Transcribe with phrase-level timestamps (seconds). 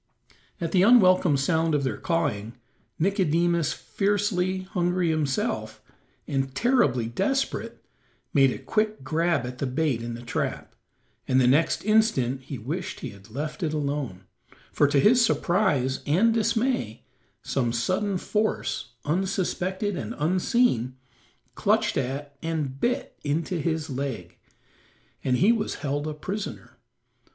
[0.59, 2.53] At the unwelcome sound of their cawing,
[2.97, 5.79] Nicodemus, fiercely hungry himself,
[6.27, 7.85] and terribly desperate,
[8.33, 10.73] made a quick grab at the bait in the trap,
[11.27, 14.23] and the next instant he wished he had left it alone,
[14.71, 17.03] for to his surprise and dismay
[17.43, 20.95] some sudden force, unsuspected and unseen,
[21.53, 24.39] clutched at, and bit into his leg,
[25.23, 26.79] and he was held a prisoner.